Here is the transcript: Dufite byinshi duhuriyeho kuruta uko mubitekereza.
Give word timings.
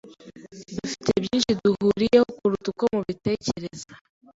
Dufite 0.79 1.09
byinshi 1.23 1.51
duhuriyeho 1.61 2.25
kuruta 2.37 2.67
uko 2.71 2.83
mubitekereza. 2.95 3.91